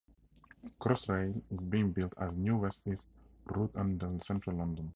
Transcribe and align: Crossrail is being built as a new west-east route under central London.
Crossrail 0.79 1.43
is 1.51 1.67
being 1.67 1.91
built 1.91 2.11
as 2.17 2.31
a 2.33 2.35
new 2.35 2.57
west-east 2.57 3.07
route 3.45 3.71
under 3.75 4.09
central 4.19 4.57
London. 4.57 4.89